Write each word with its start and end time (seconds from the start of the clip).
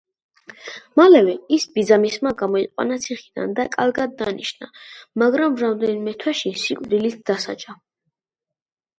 მალევე 0.99 1.33
ის 1.57 1.65
ბიძამისმა 1.73 2.31
გამოიყვანა 2.37 2.95
ციხიდან 3.03 3.53
და 3.59 3.65
კალგად 3.75 4.15
დანიშნა, 4.21 4.69
მაგრამ 5.23 5.59
რამდენიმე 5.65 6.15
თვეში 6.23 6.53
სიკვდილით 6.63 7.21
დასაჯა. 7.31 7.77